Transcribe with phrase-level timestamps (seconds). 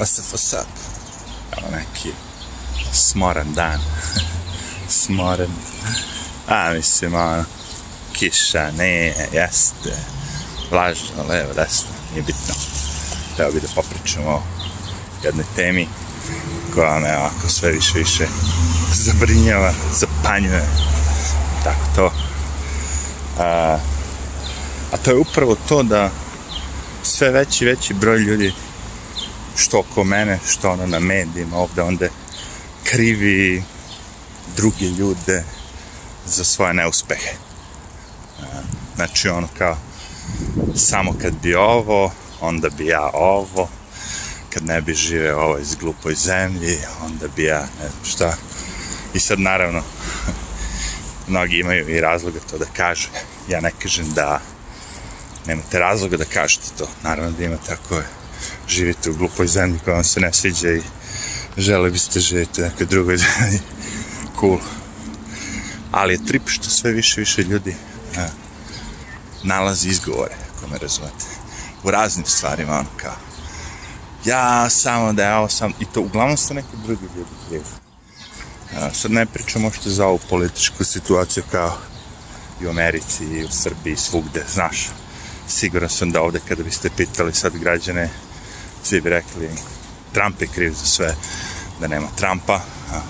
[0.00, 0.66] what's up?
[1.58, 2.12] Evo neki
[2.92, 3.80] smoran dan.
[5.02, 5.50] smoran.
[6.48, 7.44] A, mislim, ono,
[8.12, 9.96] kiša, ne, jeste,
[10.70, 12.54] vlažno, levo, desno, nije bitno.
[13.38, 14.42] Evo bi da popričamo o
[15.24, 15.88] jednoj temi
[16.74, 18.26] koja me ovako sve više više
[18.94, 20.66] zabrinjava, zapanjuje,
[21.64, 22.12] tako to.
[23.38, 23.78] A,
[24.92, 26.10] a to je upravo to da
[27.02, 28.52] sve veći veći broj ljudi
[29.56, 32.10] što oko mene, što ono na medijima ovde, onde
[32.84, 33.62] krivi
[34.56, 35.44] druge ljude
[36.26, 37.30] za svoje neuspehe.
[38.96, 39.76] Znači ono kao
[40.74, 43.68] samo kad bi ovo, onda bi ja ovo,
[44.50, 48.36] kad ne bi živeo ovo iz glupoj zemlji, onda bi ja ne znam šta.
[49.14, 49.82] I sad naravno,
[51.28, 53.08] mnogi imaju i razloga to da kažu.
[53.48, 54.40] Ja ne kažem da
[55.46, 56.88] nemate razloga da kažete to.
[57.02, 58.06] Naravno da imate ako je,
[58.68, 60.82] živite u glupoj zemlji koja vam se ne sviđa i
[61.56, 63.60] žele biste živjeti u nekoj drugoj zemlji.
[64.40, 64.58] Cool.
[65.92, 67.74] Ali je trip što sve više više ljudi
[68.16, 68.26] a,
[69.42, 71.24] nalazi izgovore, ako me razumete.
[71.84, 73.16] U raznim stvarima, ono kao
[74.24, 77.64] ja samo da ja sam, i to uglavnom su neki drugi ljudi krivi.
[78.76, 81.76] A, sad ne pričamo što za ovu političku situaciju kao
[82.62, 84.88] i u Americi, i u Srbiji, svugde, znaš.
[85.48, 88.10] Siguran sam da ovde kada biste pitali sad građane,
[88.82, 89.48] svi bi rekli
[90.12, 91.14] Trump je kriv za sve,
[91.80, 92.60] da nema Trumpa,
[92.92, 93.00] a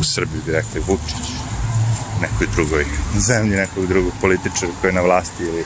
[0.00, 1.28] u Srbiji bi rekli Vučić,
[2.20, 2.86] nekoj drugoj
[3.18, 5.64] zemlji, nekog drugog političara koji je na vlasti ili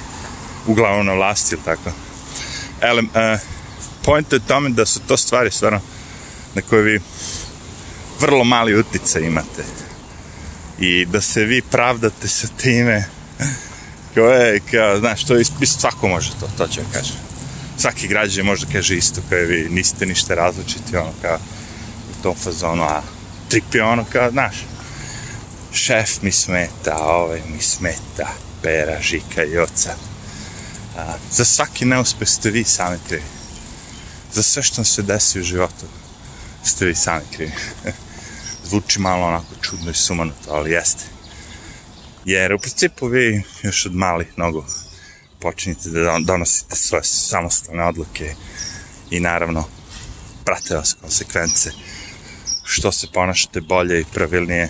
[0.66, 1.91] uglavnom na vlasti ili tako.
[2.80, 3.41] Ele, uh,
[4.05, 5.81] point je tome da su to stvari stvarno
[6.55, 7.00] na koje vi
[8.20, 9.64] vrlo mali utjecaj imate
[10.78, 13.05] i da se vi pravdate sa time
[14.14, 17.25] koje, kao, znaš, to je svako može to, to ću vam kažem.
[17.78, 21.38] Svaki građan može da kaže isto kao vi, niste ništa različiti, ono kao
[22.10, 23.02] u tom fazonu, a
[23.48, 24.56] trip je ono kao, znaš,
[25.72, 28.28] šef mi smeta, ovaj mi smeta,
[28.62, 29.94] pera, žika i oca.
[30.97, 33.22] A, za svaki neuspeh ste vi sami krivi.
[34.32, 35.87] Za sve što se desi u životu
[36.64, 37.53] ste vi sami krivi.
[38.69, 41.04] Zvuči malo onako čudno i sumanuto, ali jeste.
[42.25, 44.64] Jer u principu vi još od malih nogu
[45.41, 48.34] počinjete da donosite svoje samostalne odluke
[49.10, 49.64] i naravno
[50.44, 51.70] prate vas konsekvence.
[52.64, 54.69] Što se ponašate bolje i pravilnije?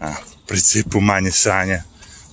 [0.00, 1.82] A, u principu manje sranja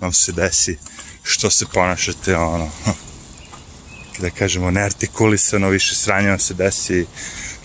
[0.01, 0.77] vam se desi.
[1.23, 2.69] Što se ponašate ono
[4.22, 7.06] da kažemo neartikulisano više sranja vam se desi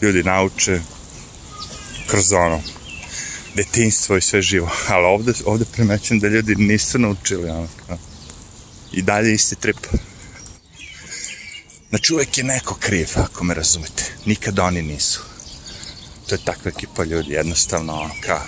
[0.03, 0.81] ljudi nauče
[2.07, 2.63] kroz ono
[3.55, 4.71] detinstvo i sve živo.
[4.93, 7.99] Ali ovde, ovde primećujem da ljudi nisu naučili ono kao
[8.93, 9.87] i dalje isti trip
[11.91, 15.21] znači uvek je neko kriv ako me razumete nikad oni nisu
[16.29, 18.41] to je takva ekipa ljudi jednostavno ono kao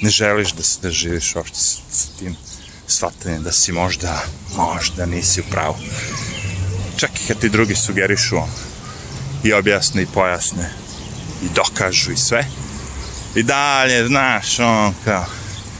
[0.00, 2.36] ne želiš da se da živiš uopšte s, s tim
[2.92, 4.22] shvatanjem da si možda,
[4.56, 5.76] možda nisi u pravu.
[6.96, 8.52] Čak i kad ti drugi sugerišu ono,
[9.44, 10.70] i objasne i pojasne
[11.44, 12.46] i dokažu i sve.
[13.34, 15.26] I dalje, znaš, on kao...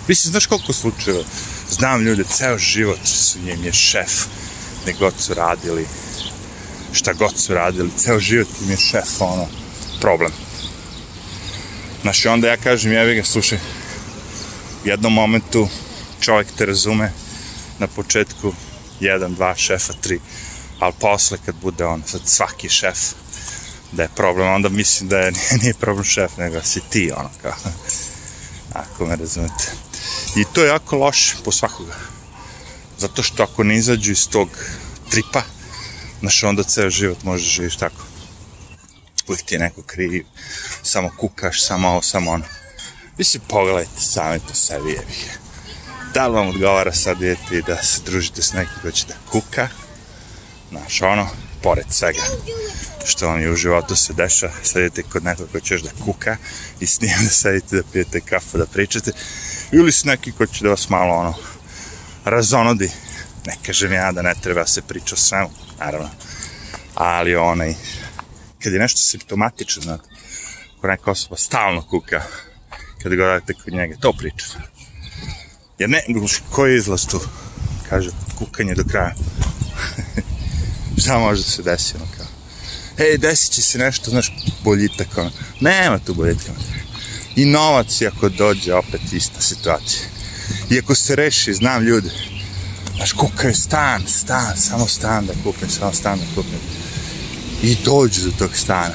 [0.09, 1.25] Mislim, znaš koliko slučajeva?
[1.73, 4.13] Znam ljude, ceo život su im je šef,
[4.87, 5.87] ne god su radili,
[6.93, 9.47] šta god su radili, ceo život im je šef, ono,
[10.01, 10.31] problem.
[12.03, 13.59] Znaš, onda ja kažem, jevi ga, slušaj,
[14.85, 15.69] u jednom momentu
[16.21, 17.13] čovjek te razume
[17.79, 18.53] na početku
[19.01, 20.21] jedan, dva šefa, tri,
[20.79, 22.99] ali posle kad bude on, sad svaki šef,
[23.93, 27.55] da je problem, onda mislim da je, nije problem šef, nego si ti, ono kao,
[28.83, 29.92] ako me razumete.
[30.37, 31.95] I to je jako loše po svakoga.
[32.99, 34.49] Zato što ako ne izađu iz tog
[35.11, 35.43] tripa,
[36.21, 38.03] znaš, onda ceo život možeš živiš tako.
[39.29, 40.25] Uvijek ti je neko kriv,
[40.83, 42.45] samo kukaš, samo ovo, samo ono.
[43.19, 45.39] Vi se pogledajte sami po sebi, jebih.
[46.15, 49.69] Da li vam odgovara sad djeti da se družite s nekim koji će da kuka?
[50.71, 51.29] Znaš, ono,
[51.63, 52.23] pored svega
[53.05, 56.37] što vam je u životu se deša, sedite kod nekog koji ćeš da kuka
[56.81, 59.13] i s njim da sedite da pijete kafu, da pričate.
[59.73, 61.35] Ili s neki koji će da vas malo, ono,
[62.25, 62.91] razonodi.
[63.47, 66.11] Ne kažem ja da ne treba se priča o svemu, naravno.
[66.95, 67.75] Ali onaj,
[68.63, 70.09] kad je nešto simptomatično, znate,
[70.81, 72.23] ko neka osoba stalno kuka,
[73.03, 74.47] kad ga dajete kod njega, to priča.
[75.79, 76.03] Jer ne,
[76.51, 77.21] koji je izlaz tu?
[77.89, 79.15] Kaže, kukanje do kraja.
[81.03, 82.27] Šta može da se desi, ono kao?
[82.99, 84.33] Ej, desit će se nešto, znaš,
[84.65, 85.31] boljitak, ono.
[85.61, 86.53] Nema tu boljitka.
[87.37, 90.03] I novac, ako dođe, opet ista situacija.
[90.71, 92.11] I ako se reši, znam ljude,
[92.97, 96.59] znaš, kukaju stan, stan, samo stan da kupim, samo stan da kupim.
[97.63, 98.95] I dođu do tog stana.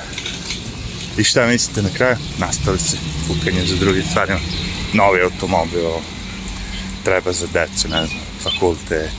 [1.17, 2.15] I šta mislite na kraju?
[2.37, 2.97] Nastavi se
[3.27, 4.39] kukanje za drugi stvarima.
[4.93, 5.83] Novi automobil,
[7.03, 9.17] treba za decu, ne znam, fakultet,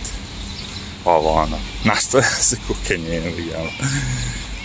[1.05, 1.59] ovo ono.
[1.85, 3.71] Nastavlja se kukanje, evo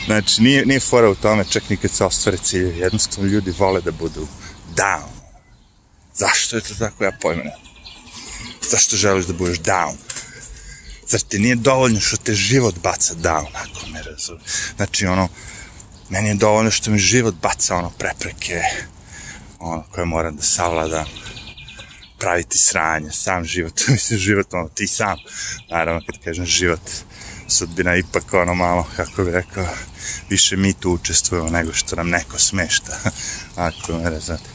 [0.05, 2.77] Znači, nije, nije fora u tome, čak ni kad se ostvare cilje.
[2.77, 4.27] Jednostavno, ljudi vole da budu
[4.75, 5.09] down.
[6.15, 7.55] Zašto je to tako, ja pojma ne.
[8.69, 9.95] Zašto želiš da budeš down?
[11.07, 14.45] Zar ti nije dovoljno što te život baca down, ako me razumije?
[14.75, 15.27] Znači, ono,
[16.09, 18.61] meni je dovoljno što mi život baca, ono, prepreke,
[19.59, 21.05] ono, koje moram da savladam,
[22.19, 25.17] praviti sranje, sam život, mislim, život, ono, ti sam,
[25.69, 26.89] naravno, kad kažem život,
[27.47, 29.67] sudbina ipak, ono, malo, kako bi rekao,
[30.29, 32.99] više mi tu učestvujemo nego što nam neko smešta,
[33.55, 34.52] ako me razumete.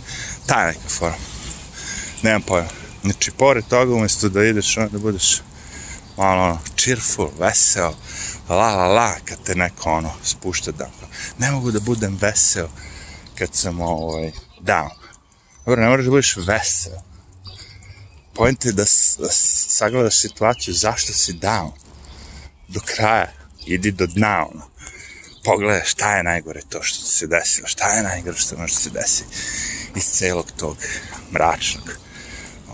[0.48, 1.16] Ta neka forma.
[2.22, 2.68] Nemam pojma.
[3.02, 5.42] Znači, pored toga, umjesto da ideš, ono, da budeš
[6.16, 7.94] malo ono, cheerful, veseo,
[8.48, 11.06] la la la, kad te neko ono spušta down.
[11.38, 12.68] Ne mogu da budem veseo
[13.38, 14.90] kad sam ovaj, down.
[15.66, 17.02] Dobro, ne moraš da budeš veseo.
[18.34, 18.84] Point je da,
[19.18, 19.28] da
[19.68, 21.70] sagledaš situaciju zašto si down.
[22.68, 23.32] Do kraja.
[23.66, 24.68] Idi do dna, ono.
[25.44, 27.68] Pogledaj šta je najgore to što se desilo.
[27.68, 29.34] Šta je najgore što može se desiti
[29.96, 30.76] iz celog tog
[31.32, 31.98] mračnog,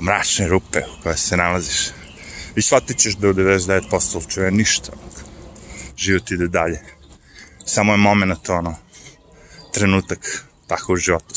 [0.02, 1.90] mračne rupe u kojoj se nalaziš
[2.56, 4.92] i shvatit ćeš da u 99% slučaja ništa.
[5.96, 6.80] Život ide dalje.
[7.66, 8.76] Samo je moment, ono,
[9.72, 11.34] trenutak tako u životu,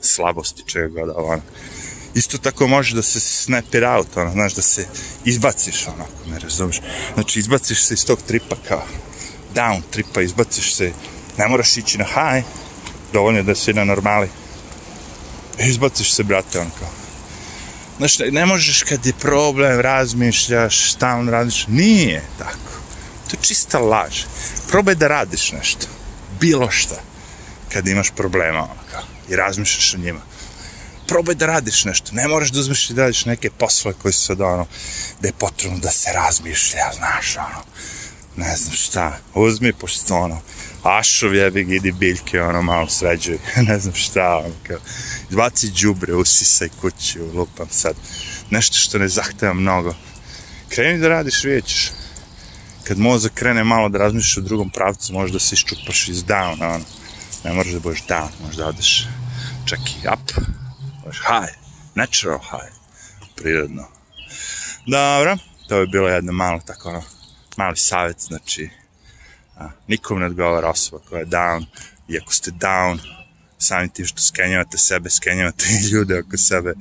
[0.00, 1.42] slabosti, čega god, ono.
[2.14, 3.64] Isto tako može da se snap
[3.96, 4.86] out, ono, znaš, da se
[5.24, 6.80] izbaciš, ono, ako me razumiješ.
[7.14, 8.82] Znači, izbaciš se iz tog tripa kao
[9.54, 10.92] down tripa, izbaciš se,
[11.38, 12.46] ne moraš ići na high,
[13.12, 14.28] dovoljno da si na normali.
[15.58, 16.88] Izbaciš se, brate, on kao,
[17.98, 21.66] Znaš, ne možeš kad je problem, razmišljaš, šta on radiš.
[21.68, 22.74] Nije tako.
[23.30, 24.22] To je čista laž.
[24.68, 25.86] Probaj da radiš nešto.
[26.40, 27.00] Bilo šta.
[27.72, 29.02] Kad imaš problema, ono kao.
[29.28, 30.20] I razmišljaš o njima.
[31.08, 32.10] Probaj da radiš nešto.
[32.12, 34.66] Ne moraš da uzmeš i da radiš neke poslove koji su sad ono,
[35.20, 37.64] da je potrebno da se razmišlja, znaš, ono.
[38.36, 39.18] Ne znam šta.
[39.34, 40.40] Uzmi, pošto ono,
[40.84, 43.38] ašov jebi ga, idi biljke, ono, malo sređuj,
[43.68, 44.78] ne znam šta, ono, kao,
[45.30, 47.96] izbaci džubre, usisaj kući, lupam sad,
[48.50, 49.94] nešto što ne zahteva mnogo.
[50.68, 51.90] Kreni da radiš, vidjet ćeš.
[52.84, 56.64] Kad mozak krene malo da razmišljaš u drugom pravcu, možeš da se iščupaš iz down,
[56.64, 56.84] ono,
[57.44, 59.06] ne moraš da budeš down, možeš da odeš
[59.64, 60.46] čak i up,
[61.04, 61.58] možeš high,
[61.94, 62.72] natural high,
[63.36, 63.88] prirodno.
[64.86, 65.36] Dobro,
[65.68, 67.02] to bi bilo jedno malo tako, ono,
[67.56, 68.70] mali savjet, znači,
[69.56, 71.64] A, nikom ne odgovara osoba koja je down.
[72.08, 72.98] I ako ste down,
[73.58, 76.74] sami tim što skenjavate sebe, skenjavate i ljude oko sebe.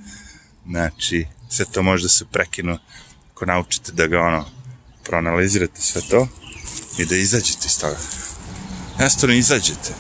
[0.66, 2.78] Znači, sve to može da se prekinu
[3.32, 4.46] ako naučite da ga ono,
[5.04, 6.28] proanalizirate sve to
[6.98, 7.98] i da izađete iz toga.
[9.00, 9.94] Jednostavno izađete.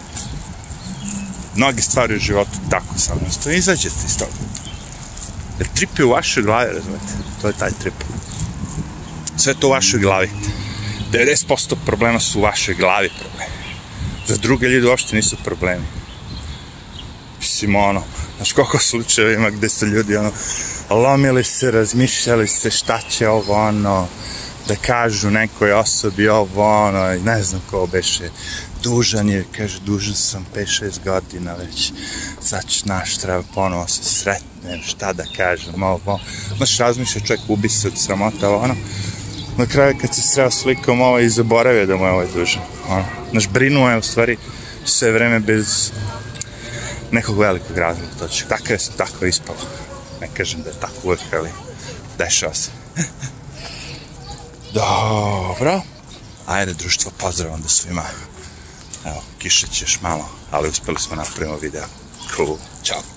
[1.55, 3.19] Mnogi stvari u životu tako samo.
[3.19, 4.31] Jednostavno izađete iz toga.
[5.59, 7.13] Jer trip je u vašoj glavi, razumete?
[7.41, 7.93] To je taj trip.
[9.37, 10.29] Sve to u vašoj glavi.
[11.13, 13.53] 90% problema su u vašoj glavi problemi.
[14.27, 15.85] Za druge ljudi uopšte nisu problemi.
[17.39, 18.03] Mislim, ono,
[18.35, 20.31] znaš koliko slučajeva ima gde su ljudi, ono,
[20.89, 24.07] lomili se, razmišljali se šta će ovo, ono,
[24.67, 28.29] da kažu nekoj osobi ovo, ono, ne znam ko beše,
[28.83, 31.91] dužan je, kaže, dužan sam 5-6 godina već,
[32.41, 36.19] sad ću naš, treba ponovo se sretnem, šta da kažem, ovo,
[36.57, 38.75] znaš, razmišlja čovjek, ubi se od sramota, ono,
[39.57, 42.61] na kraju kad se sreo slikom ovo i zaboravio da mu je ovaj dužan.
[42.89, 44.37] Ono, Znaš, brinuo je u stvari
[44.85, 45.91] sve vreme bez
[47.11, 48.11] nekog velikog razloga.
[48.19, 49.57] To će, tako je, tako ispalo.
[50.21, 51.49] Ne kažem da je tako uvek, ali
[52.17, 52.71] dešava se.
[54.73, 55.81] Dobro.
[56.45, 58.03] Ajde, društvo, pozdrav onda svima.
[59.05, 61.85] Evo, kiša ćeš malo, ali uspeli smo napravimo video.
[62.35, 62.57] Cool.
[62.83, 63.12] Ćao.